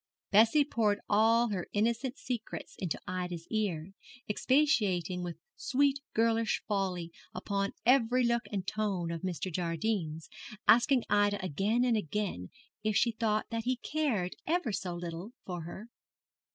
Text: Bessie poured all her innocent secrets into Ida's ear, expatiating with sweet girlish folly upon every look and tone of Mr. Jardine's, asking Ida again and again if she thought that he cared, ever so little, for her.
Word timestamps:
Bessie 0.31 0.65
poured 0.65 0.99
all 1.07 1.49
her 1.49 1.67
innocent 1.73 2.17
secrets 2.17 2.75
into 2.79 2.99
Ida's 3.07 3.45
ear, 3.51 3.93
expatiating 4.27 5.21
with 5.21 5.37
sweet 5.55 5.99
girlish 6.15 6.63
folly 6.67 7.11
upon 7.35 7.73
every 7.85 8.23
look 8.23 8.45
and 8.51 8.65
tone 8.65 9.11
of 9.11 9.21
Mr. 9.21 9.53
Jardine's, 9.53 10.27
asking 10.67 11.03
Ida 11.07 11.37
again 11.45 11.85
and 11.85 11.95
again 11.95 12.49
if 12.83 12.97
she 12.97 13.11
thought 13.11 13.51
that 13.51 13.65
he 13.65 13.75
cared, 13.75 14.35
ever 14.47 14.71
so 14.71 14.95
little, 14.95 15.33
for 15.45 15.65
her. 15.65 15.87